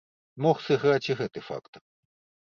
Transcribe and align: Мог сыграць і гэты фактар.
Мог 0.45 0.61
сыграць 0.67 1.09
і 1.11 1.15
гэты 1.19 1.43
фактар. 1.49 1.81